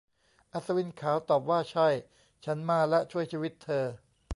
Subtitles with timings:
[0.53, 1.87] อัศวินขาวตอบว่า ใช่
[2.45, 3.85] ฉันมาและช่วยชีวิตเธอ